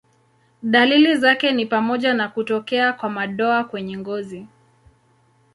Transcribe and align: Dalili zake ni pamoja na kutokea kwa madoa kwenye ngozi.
Dalili 0.63 1.15
zake 1.15 1.51
ni 1.51 1.65
pamoja 1.65 2.13
na 2.13 2.27
kutokea 2.29 2.93
kwa 2.93 3.09
madoa 3.09 3.63
kwenye 3.63 3.97
ngozi. 3.97 4.47